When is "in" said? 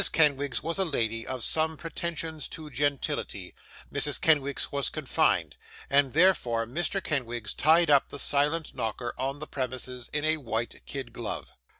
10.11-10.25